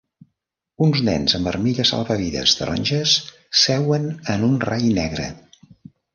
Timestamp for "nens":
1.09-1.35